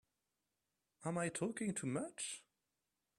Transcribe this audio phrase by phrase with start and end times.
[1.05, 2.41] Am I talking too much?